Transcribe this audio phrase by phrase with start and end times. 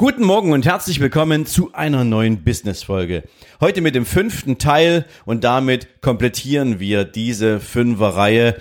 [0.00, 3.24] Guten Morgen und herzlich willkommen zu einer neuen Business-Folge.
[3.60, 8.54] Heute mit dem fünften Teil und damit komplettieren wir diese Fünfer-Reihe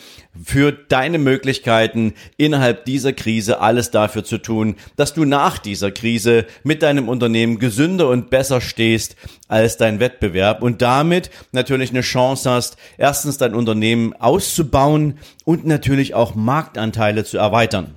[0.43, 6.47] für deine Möglichkeiten innerhalb dieser Krise alles dafür zu tun, dass du nach dieser Krise
[6.63, 9.15] mit deinem Unternehmen gesünder und besser stehst
[9.47, 16.15] als dein Wettbewerb und damit natürlich eine Chance hast, erstens dein Unternehmen auszubauen und natürlich
[16.15, 17.93] auch Marktanteile zu erweitern.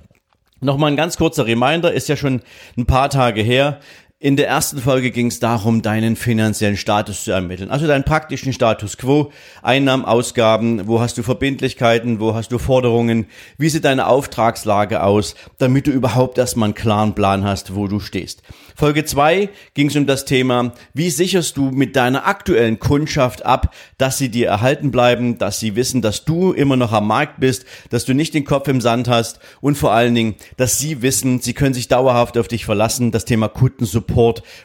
[0.61, 2.41] Nochmal ein ganz kurzer Reminder, ist ja schon
[2.77, 3.79] ein paar Tage her.
[4.23, 7.71] In der ersten Folge ging es darum, deinen finanziellen Status zu ermitteln.
[7.71, 9.31] Also deinen praktischen Status quo,
[9.63, 13.25] Einnahmen, Ausgaben, wo hast du Verbindlichkeiten, wo hast du Forderungen,
[13.57, 17.99] wie sieht deine Auftragslage aus, damit du überhaupt erstmal einen klaren Plan hast, wo du
[17.99, 18.43] stehst.
[18.75, 23.73] Folge 2 ging es um das Thema, wie sicherst du mit deiner aktuellen Kundschaft ab,
[23.97, 27.65] dass sie dir erhalten bleiben, dass sie wissen, dass du immer noch am Markt bist,
[27.89, 31.41] dass du nicht den Kopf im Sand hast und vor allen Dingen, dass sie wissen,
[31.41, 34.10] sie können sich dauerhaft auf dich verlassen, das Thema Kundensupport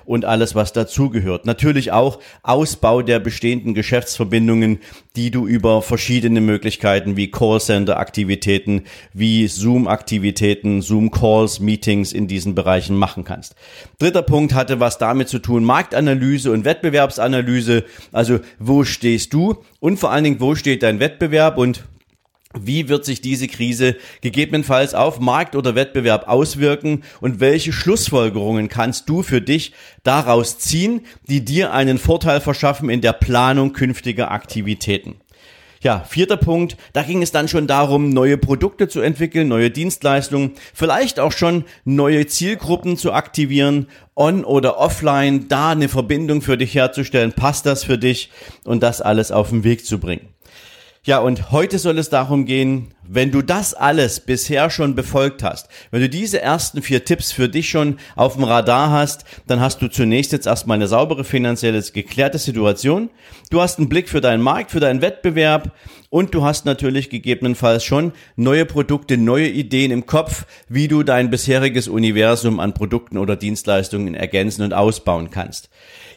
[0.05, 1.47] und alles, was dazugehört.
[1.47, 4.81] Natürlich auch Ausbau der bestehenden Geschäftsverbindungen,
[5.17, 13.25] die du über verschiedene Möglichkeiten wie Callcenter-Aktivitäten, wie Zoom-Aktivitäten, Zoom-Calls, Meetings in diesen Bereichen machen
[13.25, 13.55] kannst.
[13.99, 17.85] Dritter Punkt hatte was damit zu tun, Marktanalyse und Wettbewerbsanalyse.
[18.13, 21.85] Also wo stehst du und vor allen Dingen, wo steht dein Wettbewerb und
[22.55, 29.09] wie wird sich diese Krise gegebenenfalls auf Markt oder Wettbewerb auswirken und welche Schlussfolgerungen kannst
[29.09, 29.73] du für dich
[30.05, 35.17] daraus ziehen, die dir einen Vorteil verschaffen in der Planung künftiger Aktivitäten?
[35.83, 40.53] Ja, vierter Punkt, da ging es dann schon darum, neue Produkte zu entwickeln, neue Dienstleistungen,
[40.75, 43.87] vielleicht auch schon neue Zielgruppen zu aktivieren,
[44.17, 48.31] on oder offline, da eine Verbindung für dich herzustellen, passt das für dich
[48.65, 50.29] und das alles auf den Weg zu bringen.
[51.07, 55.69] Ja, und heute soll es darum gehen, wenn du das alles bisher schon befolgt hast,
[55.91, 59.83] wenn du diese ersten vier Tipps für dich schon auf dem Radar hast, dann hast
[59.83, 63.11] du zunächst jetzt erstmal eine saubere finanzielle, geklärte Situation.
[63.51, 65.73] Du hast einen Blick für deinen Markt, für deinen Wettbewerb
[66.11, 71.31] und du hast natürlich gegebenenfalls schon neue Produkte, neue Ideen im Kopf, wie du dein
[71.31, 75.69] bisheriges Universum an Produkten oder Dienstleistungen ergänzen und ausbauen kannst.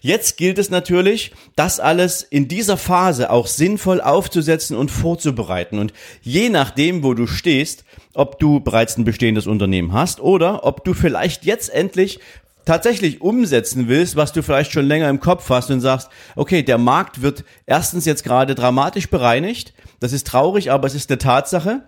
[0.01, 5.77] Jetzt gilt es natürlich, das alles in dieser Phase auch sinnvoll aufzusetzen und vorzubereiten.
[5.77, 10.85] Und je nachdem, wo du stehst, ob du bereits ein bestehendes Unternehmen hast oder ob
[10.85, 12.19] du vielleicht jetzt endlich
[12.65, 16.77] tatsächlich umsetzen willst, was du vielleicht schon länger im Kopf hast und sagst, okay, der
[16.77, 19.73] Markt wird erstens jetzt gerade dramatisch bereinigt.
[19.99, 21.83] Das ist traurig, aber es ist eine Tatsache.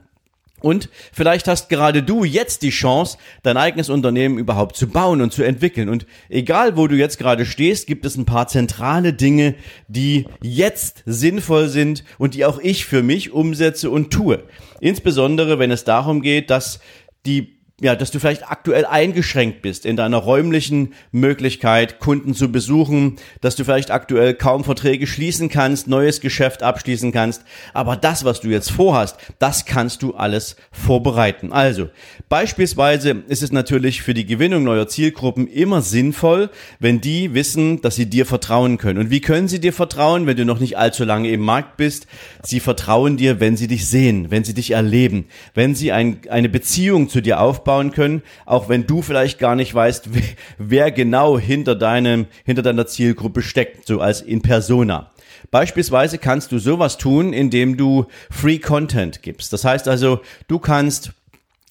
[0.62, 5.34] Und vielleicht hast gerade du jetzt die Chance, dein eigenes Unternehmen überhaupt zu bauen und
[5.34, 5.90] zu entwickeln.
[5.90, 9.56] Und egal, wo du jetzt gerade stehst, gibt es ein paar zentrale Dinge,
[9.88, 14.44] die jetzt sinnvoll sind und die auch ich für mich umsetze und tue.
[14.80, 16.80] Insbesondere, wenn es darum geht, dass
[17.26, 23.16] die ja, dass du vielleicht aktuell eingeschränkt bist in deiner räumlichen Möglichkeit, Kunden zu besuchen,
[23.42, 27.44] dass du vielleicht aktuell kaum Verträge schließen kannst, neues Geschäft abschließen kannst.
[27.74, 31.52] Aber das, was du jetzt vorhast, das kannst du alles vorbereiten.
[31.52, 31.90] Also,
[32.30, 37.96] beispielsweise ist es natürlich für die Gewinnung neuer Zielgruppen immer sinnvoll, wenn die wissen, dass
[37.96, 39.00] sie dir vertrauen können.
[39.00, 42.06] Und wie können sie dir vertrauen, wenn du noch nicht allzu lange im Markt bist?
[42.44, 45.26] Sie vertrauen dir, wenn sie dich sehen, wenn sie dich erleben,
[45.56, 49.56] wenn sie ein, eine Beziehung zu dir aufbauen, aufbauen können, auch wenn du vielleicht gar
[49.56, 50.10] nicht weißt,
[50.58, 55.10] wer genau hinter deinem, hinter deiner Zielgruppe steckt, so als in Persona.
[55.50, 59.52] Beispielsweise kannst du sowas tun, indem du Free Content gibst.
[59.54, 61.12] Das heißt also, du kannst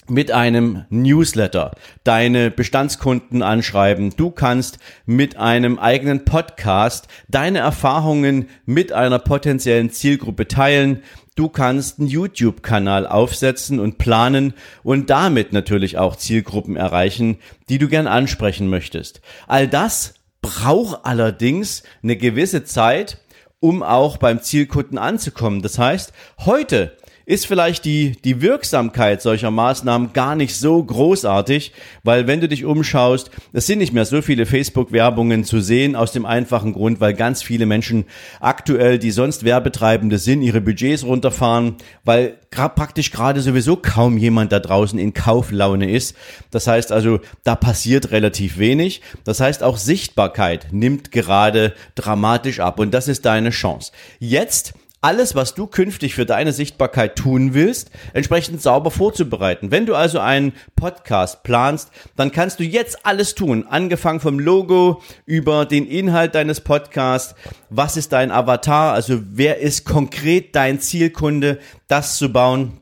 [0.08, 1.70] mit einem Newsletter
[2.02, 4.12] deine Bestandskunden anschreiben.
[4.16, 11.03] Du kannst mit einem eigenen Podcast deine Erfahrungen mit einer potenziellen Zielgruppe teilen.
[11.41, 14.53] Du kannst einen YouTube-Kanal aufsetzen und planen
[14.83, 17.39] und damit natürlich auch Zielgruppen erreichen,
[17.71, 19.22] die du gern ansprechen möchtest.
[19.48, 23.22] All das braucht allerdings eine gewisse Zeit,
[23.59, 25.63] um auch beim Zielkunden anzukommen.
[25.63, 26.98] Das heißt, heute
[27.30, 31.72] ist vielleicht die, die Wirksamkeit solcher Maßnahmen gar nicht so großartig,
[32.03, 36.10] weil wenn du dich umschaust, es sind nicht mehr so viele Facebook-Werbungen zu sehen, aus
[36.10, 38.06] dem einfachen Grund, weil ganz viele Menschen
[38.41, 44.59] aktuell, die sonst Werbetreibende sind, ihre Budgets runterfahren, weil praktisch gerade sowieso kaum jemand da
[44.59, 46.16] draußen in Kauflaune ist.
[46.50, 49.03] Das heißt also, da passiert relativ wenig.
[49.22, 53.92] Das heißt, auch Sichtbarkeit nimmt gerade dramatisch ab und das ist deine Chance.
[54.18, 59.70] Jetzt alles, was du künftig für deine Sichtbarkeit tun willst, entsprechend sauber vorzubereiten.
[59.70, 65.02] Wenn du also einen Podcast planst, dann kannst du jetzt alles tun, angefangen vom Logo
[65.24, 67.34] über den Inhalt deines Podcasts,
[67.70, 71.58] was ist dein Avatar, also wer ist konkret dein Zielkunde,
[71.88, 72.80] das zu bauen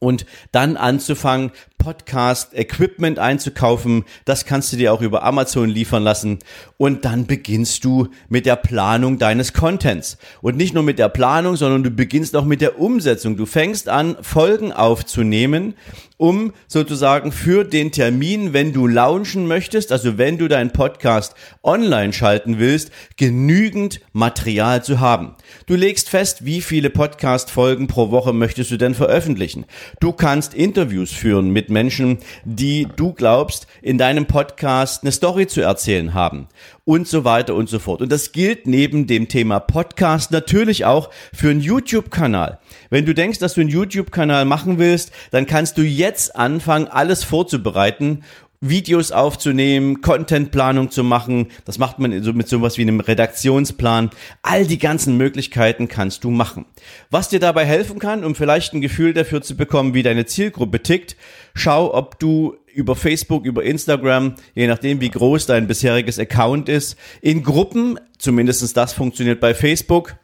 [0.00, 4.04] und dann anzufangen, Podcast-Equipment einzukaufen.
[4.24, 6.38] Das kannst du dir auch über Amazon liefern lassen.
[6.76, 10.16] Und dann beginnst du mit der Planung deines Contents.
[10.42, 13.36] Und nicht nur mit der Planung, sondern du beginnst auch mit der Umsetzung.
[13.36, 15.74] Du fängst an, Folgen aufzunehmen,
[16.22, 21.34] um sozusagen für den Termin, wenn du launchen möchtest, also wenn du deinen Podcast
[21.64, 25.34] online schalten willst, genügend Material zu haben.
[25.66, 29.64] Du legst fest, wie viele Podcast-Folgen pro Woche möchtest du denn veröffentlichen.
[29.98, 35.60] Du kannst Interviews führen mit Menschen, die du glaubst, in deinem Podcast eine Story zu
[35.60, 36.48] erzählen haben
[36.84, 38.02] und so weiter und so fort.
[38.02, 42.58] Und das gilt neben dem Thema Podcast natürlich auch für einen YouTube-Kanal.
[42.90, 47.24] Wenn du denkst, dass du einen YouTube-Kanal machen willst, dann kannst du jetzt anfangen, alles
[47.24, 48.22] vorzubereiten
[48.62, 51.48] Videos aufzunehmen, Contentplanung zu machen.
[51.64, 54.10] Das macht man so mit sowas wie einem Redaktionsplan.
[54.42, 56.64] All die ganzen Möglichkeiten kannst du machen.
[57.10, 60.80] Was dir dabei helfen kann, um vielleicht ein Gefühl dafür zu bekommen, wie deine Zielgruppe
[60.80, 61.16] tickt,
[61.54, 66.96] schau, ob du über Facebook, über Instagram, je nachdem wie groß dein bisheriges Account ist,
[67.20, 70.16] in Gruppen, zumindestens das funktioniert bei Facebook,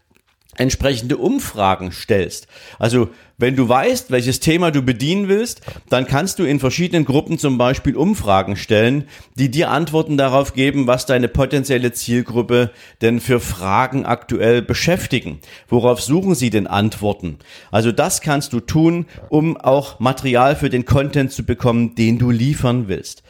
[0.58, 2.46] entsprechende Umfragen stellst.
[2.78, 3.08] Also
[3.40, 7.56] wenn du weißt, welches Thema du bedienen willst, dann kannst du in verschiedenen Gruppen zum
[7.56, 9.04] Beispiel Umfragen stellen,
[9.36, 15.38] die dir Antworten darauf geben, was deine potenzielle Zielgruppe denn für Fragen aktuell beschäftigen.
[15.68, 17.38] Worauf suchen sie denn Antworten?
[17.70, 22.32] Also das kannst du tun, um auch Material für den Content zu bekommen, den du
[22.32, 23.22] liefern willst.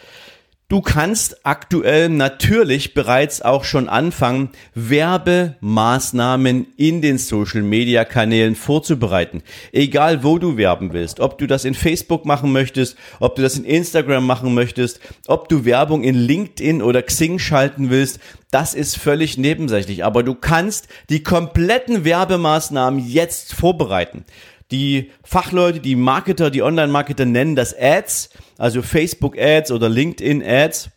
[0.70, 9.43] Du kannst aktuell natürlich bereits auch schon anfangen, Werbemaßnahmen in den Social Media Kanälen vorzubereiten.
[9.73, 13.56] Egal wo du werben willst, ob du das in Facebook machen möchtest, ob du das
[13.56, 18.99] in Instagram machen möchtest, ob du Werbung in LinkedIn oder Xing schalten willst, das ist
[18.99, 20.05] völlig nebensächlich.
[20.05, 24.26] Aber du kannst die kompletten Werbemaßnahmen jetzt vorbereiten.
[24.70, 30.91] Die Fachleute, die Marketer, die Online-Marketer nennen das Ads, also Facebook Ads oder LinkedIn Ads.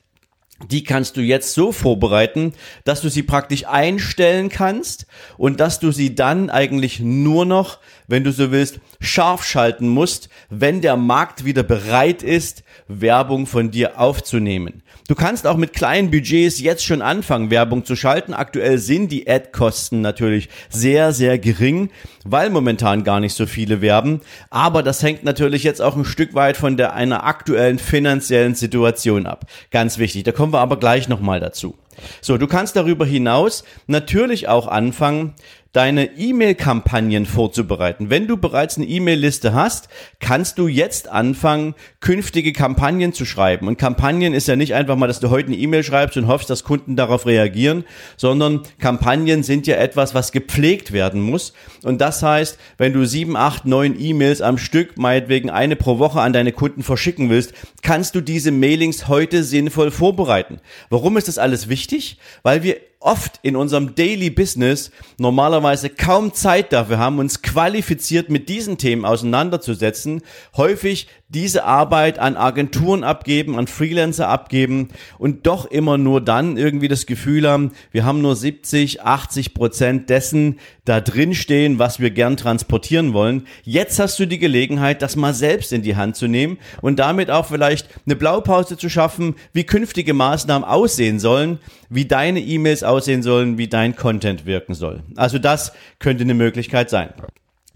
[0.70, 2.54] Die kannst du jetzt so vorbereiten,
[2.84, 5.06] dass du sie praktisch einstellen kannst
[5.38, 10.30] und dass du sie dann eigentlich nur noch, wenn du so willst, scharf schalten musst,
[10.50, 14.84] wenn der Markt wieder bereit ist, Werbung von dir aufzunehmen.
[15.08, 18.34] Du kannst auch mit kleinen Budgets jetzt schon anfangen, Werbung zu schalten.
[18.34, 21.90] Aktuell sind die Ad-Kosten natürlich sehr, sehr gering,
[22.24, 24.22] weil momentan gar nicht so viele werben.
[24.50, 29.26] Aber das hängt natürlich jetzt auch ein Stück weit von der einer aktuellen finanziellen Situation
[29.26, 29.46] ab.
[29.72, 30.24] Ganz wichtig.
[30.24, 31.76] Da kommen wir aber gleich nochmal dazu.
[32.20, 35.34] So, du kannst darüber hinaus natürlich auch anfangen,
[35.74, 38.10] deine E-Mail-Kampagnen vorzubereiten.
[38.10, 39.88] Wenn du bereits eine E-Mail-Liste hast,
[40.20, 43.68] kannst du jetzt anfangen, künftige Kampagnen zu schreiben.
[43.68, 46.50] Und Kampagnen ist ja nicht einfach mal, dass du heute eine E-Mail schreibst und hoffst,
[46.50, 47.86] dass Kunden darauf reagieren,
[48.18, 51.54] sondern Kampagnen sind ja etwas, was gepflegt werden muss.
[51.84, 56.20] Und das heißt, wenn du sieben, acht, neun E-Mails am Stück, meinetwegen eine pro Woche
[56.20, 60.60] an deine Kunden verschicken willst, kannst du diese Mailings heute sinnvoll vorbereiten.
[60.90, 62.18] Warum ist das alles wichtig?
[62.44, 68.48] Weil wir oft in unserem Daily Business normalerweise kaum Zeit dafür haben, uns qualifiziert mit
[68.48, 70.22] diesen Themen auseinanderzusetzen,
[70.56, 76.88] häufig diese Arbeit an Agenturen abgeben, an Freelancer abgeben und doch immer nur dann irgendwie
[76.88, 82.10] das Gefühl haben, wir haben nur 70, 80 Prozent dessen da drin stehen, was wir
[82.10, 83.48] gern transportieren wollen.
[83.64, 87.30] Jetzt hast du die Gelegenheit, das mal selbst in die Hand zu nehmen und damit
[87.32, 91.60] auch vielleicht eine Blaupause zu schaffen, wie künftige Maßnahmen aussehen sollen,
[91.90, 95.04] wie deine E-Mails aussehen sollen, wie dein Content wirken soll.
[95.16, 97.14] Also das könnte eine Möglichkeit sein.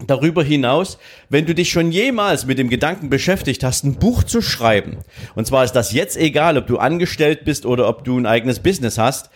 [0.04, 0.98] Darüber hinaus,
[1.30, 4.98] wenn du dich schon jemals mit dem Gedanken beschäftigt hast, ein Buch zu schreiben,
[5.34, 8.60] und zwar ist das jetzt egal, ob du angestellt bist oder ob du ein eigenes
[8.60, 9.30] Business hast,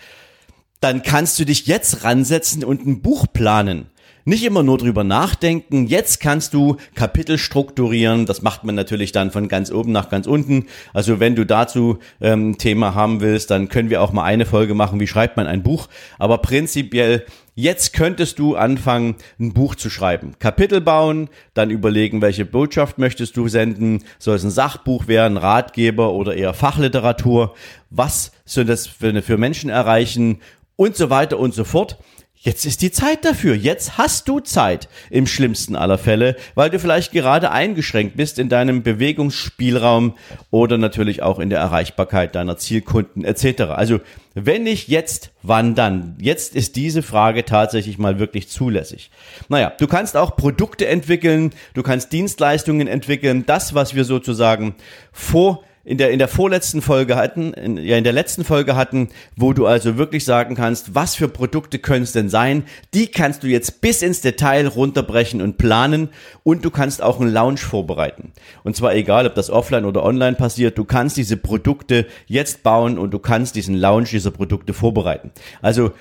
[0.81, 3.87] dann kannst du dich jetzt ransetzen und ein Buch planen.
[4.27, 5.87] nicht immer nur drüber nachdenken.
[5.87, 8.27] Jetzt kannst du Kapitel strukturieren.
[8.27, 10.67] Das macht man natürlich dann von ganz oben nach ganz unten.
[10.93, 14.75] Also wenn du dazu ähm, Thema haben willst, dann können wir auch mal eine Folge
[14.75, 15.89] machen, wie schreibt man ein Buch.
[16.19, 17.25] Aber prinzipiell
[17.61, 20.33] Jetzt könntest du anfangen, ein Buch zu schreiben.
[20.39, 24.03] Kapitel bauen, dann überlegen, welche Botschaft möchtest du senden.
[24.19, 27.55] Soll es ein Sachbuch werden, Ratgeber oder eher Fachliteratur?
[27.91, 30.41] Was soll das für, Menschen erreichen?
[30.77, 31.99] Und so weiter und so fort.
[32.43, 33.55] Jetzt ist die Zeit dafür.
[33.55, 38.49] Jetzt hast du Zeit im schlimmsten aller Fälle, weil du vielleicht gerade eingeschränkt bist in
[38.49, 40.17] deinem Bewegungsspielraum
[40.51, 43.65] oder natürlich auch in der Erreichbarkeit deiner Zielkunden etc.
[43.75, 44.01] Also
[44.33, 46.17] wenn nicht jetzt, wann dann?
[46.19, 49.11] Jetzt ist diese Frage tatsächlich mal wirklich zulässig.
[49.51, 54.77] Naja, du kannst auch Produkte entwickeln, du kannst Dienstleistungen entwickeln, das, was wir sozusagen
[55.13, 59.09] vor in der, in der vorletzten Folge hatten, in, ja, in der letzten Folge hatten,
[59.37, 62.65] wo du also wirklich sagen kannst, was für Produkte können es denn sein?
[62.93, 66.11] Die kannst du jetzt bis ins Detail runterbrechen und planen
[66.43, 68.33] und du kannst auch einen Launch vorbereiten.
[68.63, 72.99] Und zwar egal, ob das offline oder online passiert, du kannst diese Produkte jetzt bauen
[72.99, 75.31] und du kannst diesen Launch dieser Produkte vorbereiten.
[75.63, 75.93] Also,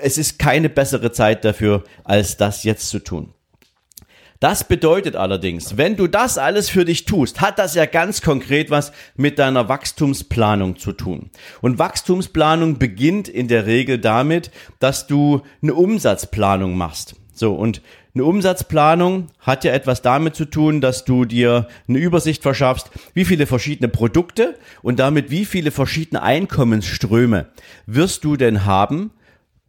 [0.00, 3.34] es ist keine bessere Zeit dafür, als das jetzt zu tun.
[4.42, 8.72] Das bedeutet allerdings, wenn du das alles für dich tust, hat das ja ganz konkret
[8.72, 11.30] was mit deiner Wachstumsplanung zu tun.
[11.60, 17.14] Und Wachstumsplanung beginnt in der Regel damit, dass du eine Umsatzplanung machst.
[17.32, 17.82] So, und
[18.16, 23.24] eine Umsatzplanung hat ja etwas damit zu tun, dass du dir eine Übersicht verschaffst, wie
[23.24, 27.46] viele verschiedene Produkte und damit wie viele verschiedene Einkommensströme
[27.86, 29.12] wirst du denn haben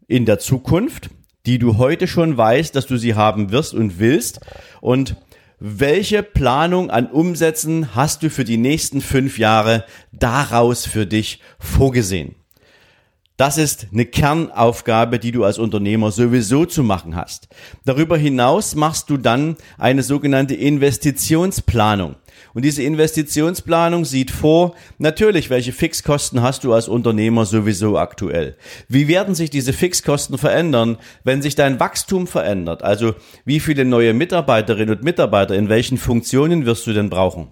[0.07, 1.11] in der Zukunft
[1.45, 4.39] die du heute schon weißt, dass du sie haben wirst und willst?
[4.81, 5.15] Und
[5.59, 12.35] welche Planung an Umsätzen hast du für die nächsten fünf Jahre daraus für dich vorgesehen?
[13.35, 17.47] Das ist eine Kernaufgabe, die du als Unternehmer sowieso zu machen hast.
[17.83, 22.15] Darüber hinaus machst du dann eine sogenannte Investitionsplanung.
[22.53, 28.55] Und diese Investitionsplanung sieht vor, natürlich, welche Fixkosten hast du als Unternehmer sowieso aktuell?
[28.87, 32.83] Wie werden sich diese Fixkosten verändern, wenn sich dein Wachstum verändert?
[32.83, 37.47] Also wie viele neue Mitarbeiterinnen und Mitarbeiter in welchen Funktionen wirst du denn brauchen?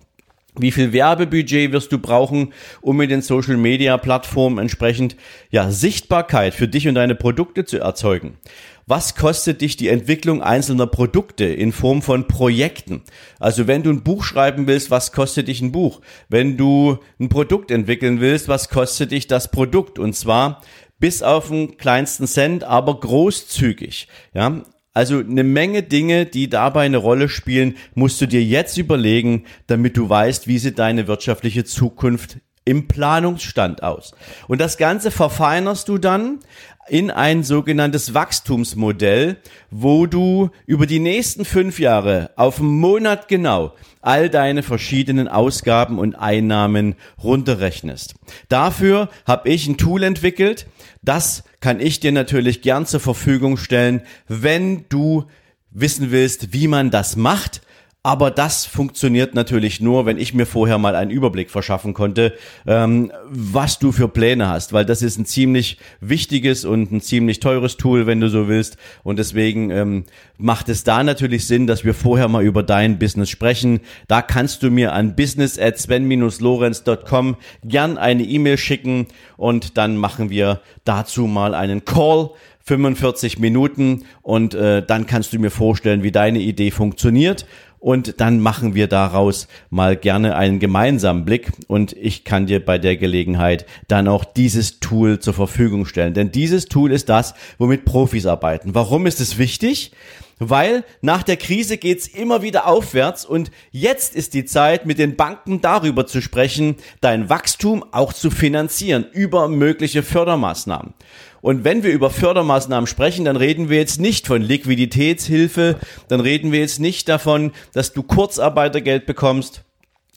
[0.59, 5.15] Wie viel Werbebudget wirst du brauchen, um mit den Social Media Plattformen entsprechend
[5.49, 8.37] ja Sichtbarkeit für dich und deine Produkte zu erzeugen?
[8.85, 13.03] Was kostet dich die Entwicklung einzelner Produkte in Form von Projekten?
[13.39, 16.01] Also wenn du ein Buch schreiben willst, was kostet dich ein Buch?
[16.27, 19.99] Wenn du ein Produkt entwickeln willst, was kostet dich das Produkt?
[19.99, 20.61] Und zwar
[20.99, 24.09] bis auf den kleinsten Cent, aber großzügig.
[24.33, 29.45] Ja, also eine Menge Dinge, die dabei eine Rolle spielen, musst du dir jetzt überlegen,
[29.67, 34.13] damit du weißt, wie sieht deine wirtschaftliche Zukunft im Planungsstand aus.
[34.47, 36.39] Und das Ganze verfeinerst du dann
[36.87, 39.37] in ein sogenanntes Wachstumsmodell,
[39.69, 45.99] wo du über die nächsten fünf Jahre auf einen Monat genau all deine verschiedenen Ausgaben
[45.99, 48.15] und Einnahmen runterrechnest.
[48.49, 50.67] Dafür habe ich ein Tool entwickelt,
[51.01, 55.25] das kann ich dir natürlich gern zur Verfügung stellen, wenn du
[55.69, 57.61] wissen willst, wie man das macht
[58.03, 62.33] aber das funktioniert natürlich nur, wenn ich mir vorher mal einen Überblick verschaffen konnte,
[62.65, 67.39] ähm, was du für Pläne hast, weil das ist ein ziemlich wichtiges und ein ziemlich
[67.39, 68.77] teures Tool, wenn du so willst.
[69.03, 70.05] Und deswegen ähm,
[70.39, 73.81] macht es da natürlich Sinn, dass wir vorher mal über dein Business sprechen.
[74.07, 79.05] Da kannst du mir an business at sven-lorenz.com gern eine E-Mail schicken
[79.37, 82.31] und dann machen wir dazu mal einen Call
[82.63, 87.45] 45 Minuten und äh, dann kannst du mir vorstellen, wie deine Idee funktioniert
[87.81, 92.77] und dann machen wir daraus mal gerne einen gemeinsamen Blick und ich kann dir bei
[92.77, 96.13] der Gelegenheit dann auch dieses Tool zur Verfügung stellen.
[96.13, 98.75] Denn dieses Tool ist das, womit Profis arbeiten.
[98.75, 99.91] Warum ist es wichtig?
[100.37, 105.15] Weil nach der Krise geht's immer wieder aufwärts und jetzt ist die Zeit, mit den
[105.15, 110.93] Banken darüber zu sprechen, dein Wachstum auch zu finanzieren über mögliche Fördermaßnahmen.
[111.41, 116.51] Und wenn wir über Fördermaßnahmen sprechen, dann reden wir jetzt nicht von Liquiditätshilfe, dann reden
[116.51, 119.63] wir jetzt nicht davon, dass du Kurzarbeitergeld bekommst,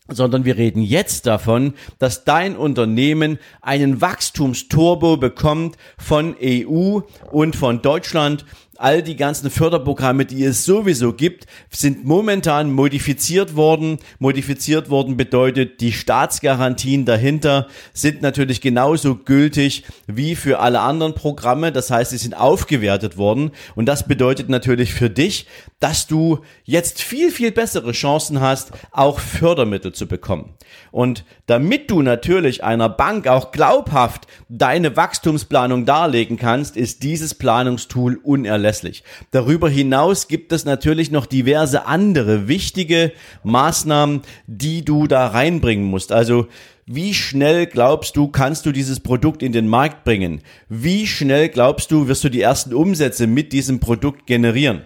[0.09, 7.81] sondern wir reden jetzt davon, dass dein Unternehmen einen Wachstumsturbo bekommt von EU und von
[7.81, 8.45] Deutschland
[8.77, 13.99] all die ganzen Förderprogramme, die es sowieso gibt, sind momentan modifiziert worden.
[14.19, 21.73] Modifiziert worden bedeutet, die Staatsgarantien dahinter sind natürlich genauso gültig wie für alle anderen Programme.
[21.73, 23.53] Das heißt, sie sind aufgewertet worden.
[23.75, 25.47] Und das bedeutet natürlich für dich,
[25.81, 30.55] dass du jetzt viel, viel bessere Chancen hast, auch Fördermittel zu bekommen.
[30.91, 38.17] Und damit du natürlich einer Bank auch glaubhaft deine Wachstumsplanung darlegen kannst, ist dieses Planungstool
[38.23, 39.05] unerlässlich.
[39.31, 46.13] Darüber hinaus gibt es natürlich noch diverse andere wichtige Maßnahmen, die du da reinbringen musst.
[46.13, 46.49] Also
[46.87, 50.43] wie schnell glaubst du, kannst du dieses Produkt in den Markt bringen?
[50.69, 54.83] Wie schnell glaubst du, wirst du die ersten Umsätze mit diesem Produkt generieren?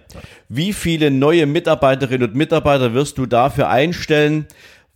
[0.48, 4.46] Wie viele neue Mitarbeiterinnen und Mitarbeiter wirst du dafür einstellen?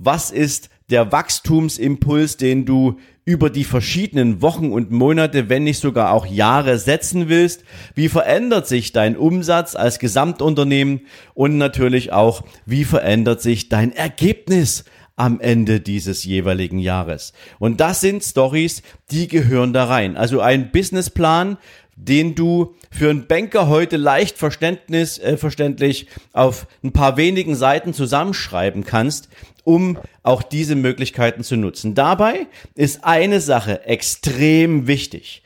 [0.04, 6.12] Was ist der Wachstumsimpuls, den du über die verschiedenen Wochen und Monate, wenn nicht sogar
[6.12, 7.62] auch Jahre setzen willst?
[7.94, 11.02] Wie verändert sich dein Umsatz als Gesamtunternehmen?
[11.34, 17.32] Und natürlich auch, wie verändert sich dein Ergebnis am Ende dieses jeweiligen Jahres.
[17.60, 18.82] Und das sind Stories,
[19.12, 20.16] die gehören da rein.
[20.16, 21.58] Also ein Businessplan,
[21.94, 27.94] den du für einen Banker heute leicht verständnis, äh, verständlich auf ein paar wenigen Seiten
[27.94, 29.28] zusammenschreiben kannst,
[29.64, 31.94] um auch diese Möglichkeiten zu nutzen.
[31.94, 35.42] Dabei ist eine Sache extrem wichtig.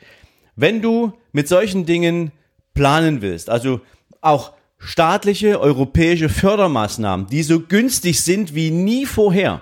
[0.55, 2.31] Wenn du mit solchen Dingen
[2.73, 3.81] planen willst, also
[4.21, 9.61] auch staatliche europäische Fördermaßnahmen, die so günstig sind wie nie vorher,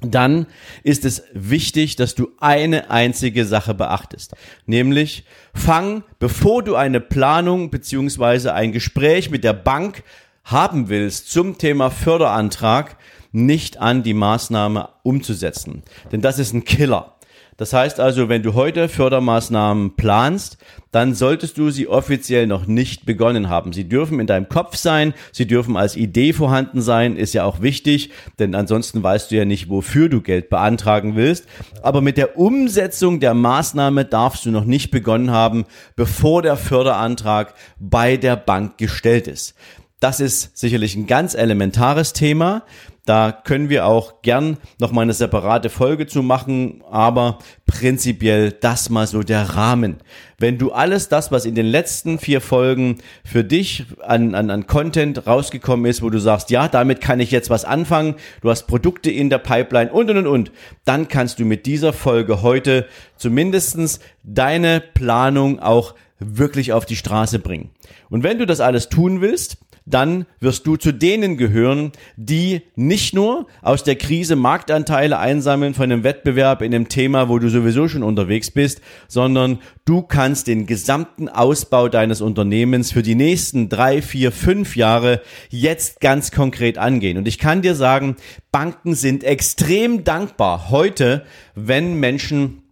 [0.00, 0.46] dann
[0.82, 4.34] ist es wichtig, dass du eine einzige Sache beachtest.
[4.66, 10.04] Nämlich fang, bevor du eine Planung beziehungsweise ein Gespräch mit der Bank
[10.44, 12.96] haben willst zum Thema Förderantrag,
[13.32, 15.82] nicht an, die Maßnahme umzusetzen.
[16.12, 17.16] Denn das ist ein Killer.
[17.60, 20.56] Das heißt also, wenn du heute Fördermaßnahmen planst,
[20.92, 23.74] dann solltest du sie offiziell noch nicht begonnen haben.
[23.74, 27.60] Sie dürfen in deinem Kopf sein, sie dürfen als Idee vorhanden sein, ist ja auch
[27.60, 31.44] wichtig, denn ansonsten weißt du ja nicht, wofür du Geld beantragen willst.
[31.82, 37.52] Aber mit der Umsetzung der Maßnahme darfst du noch nicht begonnen haben, bevor der Förderantrag
[37.78, 39.54] bei der Bank gestellt ist.
[40.00, 42.62] Das ist sicherlich ein ganz elementares Thema.
[43.10, 48.88] Da können wir auch gern noch mal eine separate Folge zu machen, aber prinzipiell das
[48.88, 49.96] mal so der Rahmen.
[50.38, 54.68] Wenn du alles das, was in den letzten vier Folgen für dich an, an, an
[54.68, 58.68] Content rausgekommen ist, wo du sagst, ja, damit kann ich jetzt was anfangen, du hast
[58.68, 60.52] Produkte in der Pipeline und und und und,
[60.84, 62.86] dann kannst du mit dieser Folge heute
[63.16, 67.70] zumindestens deine Planung auch wirklich auf die Straße bringen.
[68.08, 69.56] Und wenn du das alles tun willst,
[69.86, 75.84] dann wirst du zu denen gehören, die nicht nur aus der Krise Marktanteile einsammeln von
[75.84, 80.66] einem Wettbewerb in einem Thema, wo du sowieso schon unterwegs bist, sondern du kannst den
[80.66, 87.18] gesamten Ausbau deines Unternehmens für die nächsten drei, vier, fünf Jahre jetzt ganz konkret angehen.
[87.18, 88.16] Und ich kann dir sagen,
[88.52, 92.62] Banken sind extrem dankbar heute, wenn Menschen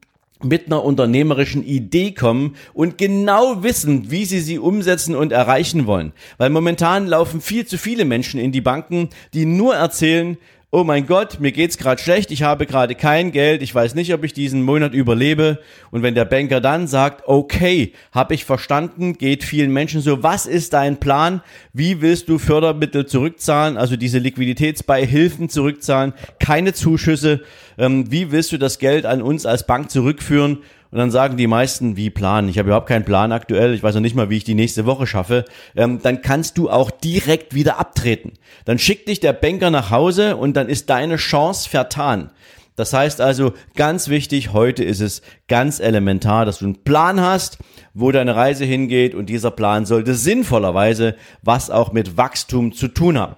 [0.42, 6.12] mit einer unternehmerischen Idee kommen und genau wissen, wie sie sie umsetzen und erreichen wollen.
[6.37, 10.39] Weil momentan laufen viel zu viele Menschen in die Banken, die nur erzählen,
[10.71, 14.13] oh mein Gott, mir geht's gerade schlecht, ich habe gerade kein Geld, ich weiß nicht,
[14.13, 15.61] ob ich diesen Monat überlebe.
[15.91, 20.45] Und wenn der Banker dann sagt, okay, habe ich verstanden, geht vielen Menschen so, was
[20.45, 21.41] ist dein Plan?
[21.73, 27.41] Wie willst du Fördermittel zurückzahlen, also diese Liquiditätsbeihilfen zurückzahlen, keine Zuschüsse?
[27.78, 30.59] Ähm, wie willst du das Geld an uns als Bank zurückführen?
[30.91, 32.49] Und dann sagen die meisten, wie Plan?
[32.49, 33.75] Ich habe überhaupt keinen Plan aktuell.
[33.75, 35.45] Ich weiß noch nicht mal, wie ich die nächste Woche schaffe.
[35.77, 38.33] Ähm, dann kannst du auch direkt wieder abtreten.
[38.65, 42.31] Dann schickt dich der Banker nach Hause und dann ist deine Chance vertan.
[42.79, 47.59] Das heißt also, ganz wichtig, heute ist es ganz elementar, dass du einen Plan hast,
[47.93, 53.19] wo deine Reise hingeht und dieser Plan sollte sinnvollerweise was auch mit Wachstum zu tun
[53.19, 53.35] haben.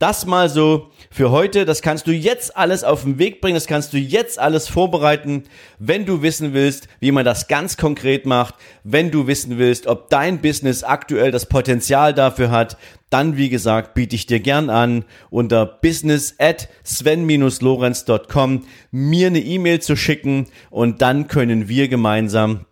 [0.00, 1.66] Das mal so für heute.
[1.66, 3.54] Das kannst du jetzt alles auf den Weg bringen.
[3.54, 5.44] Das kannst du jetzt alles vorbereiten,
[5.78, 8.54] wenn du wissen willst, wie man das ganz konkret macht.
[8.82, 12.78] Wenn du wissen willst, ob dein Business aktuell das Potenzial dafür hat,
[13.10, 19.82] dann wie gesagt biete ich dir gern an, unter business at sven-lorenz.com mir eine E-Mail
[19.82, 22.64] zu schicken und dann können wir gemeinsam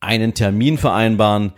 [0.00, 1.54] einen Termin vereinbaren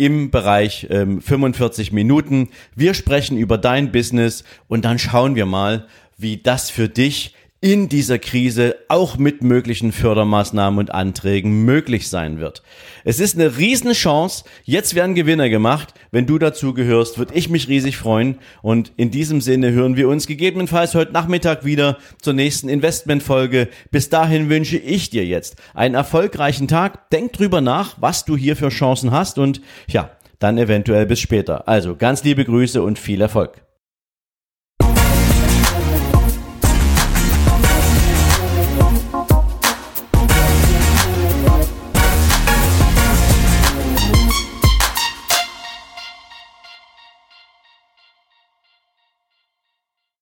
[0.00, 2.48] im Bereich ähm, 45 Minuten.
[2.74, 5.86] Wir sprechen über dein Business und dann schauen wir mal,
[6.16, 12.38] wie das für dich in dieser Krise auch mit möglichen Fördermaßnahmen und Anträgen möglich sein
[12.38, 12.62] wird.
[13.04, 14.44] Es ist eine Riesenchance.
[14.64, 15.92] Jetzt werden Gewinner gemacht.
[16.10, 18.38] Wenn du dazu gehörst, würde ich mich riesig freuen.
[18.62, 23.68] Und in diesem Sinne hören wir uns gegebenenfalls heute Nachmittag wieder zur nächsten Investmentfolge.
[23.90, 27.10] Bis dahin wünsche ich dir jetzt einen erfolgreichen Tag.
[27.10, 31.68] Denk drüber nach, was du hier für Chancen hast und ja, dann eventuell bis später.
[31.68, 33.60] Also ganz liebe Grüße und viel Erfolg.